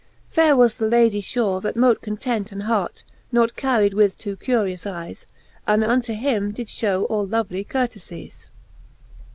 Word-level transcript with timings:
Faire 0.27 0.55
was 0.55 0.77
the 0.77 0.87
Ladie 0.87 1.21
fure, 1.21 1.61
that 1.61 1.75
mote 1.75 2.01
content 2.01 2.51
An 2.51 2.61
hart, 2.61 3.03
not 3.31 3.55
carried 3.55 3.93
with 3.93 4.17
too 4.17 4.35
curious 4.35 4.83
eycsy 4.83 5.25
And 5.67 5.83
unto 5.83 6.13
him 6.15 6.51
did 6.51 6.65
Ihew 6.65 7.05
all 7.07 7.27
lovely 7.27 7.63
courtelyes. 7.63 8.47